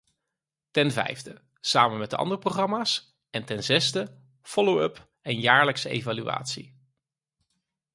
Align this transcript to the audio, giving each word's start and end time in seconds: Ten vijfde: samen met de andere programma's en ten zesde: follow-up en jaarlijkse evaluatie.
Ten 0.71 0.91
vijfde: 0.91 1.41
samen 1.59 1.97
met 1.97 2.09
de 2.09 2.15
andere 2.15 2.39
programma's 2.39 3.17
en 3.29 3.45
ten 3.45 3.63
zesde: 3.63 4.17
follow-up 4.41 5.07
en 5.21 5.39
jaarlijkse 5.39 5.89
evaluatie. 5.89 6.75